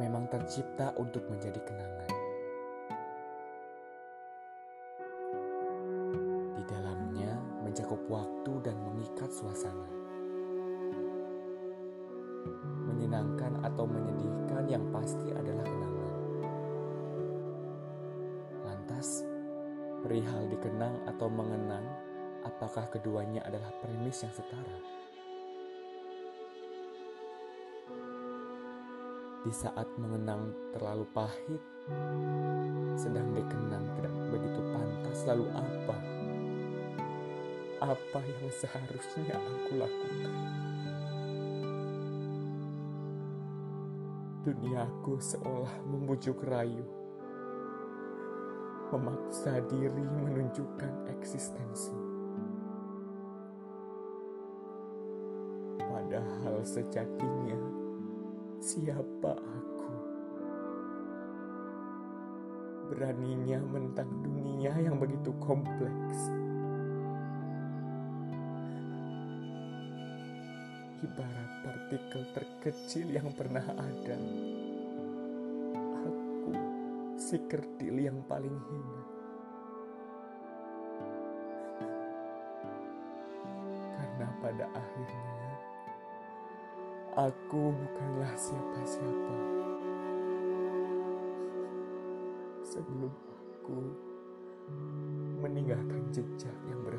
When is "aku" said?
39.40-39.80, 59.34-59.90, 76.06-76.54, 87.18-87.74, 93.10-93.78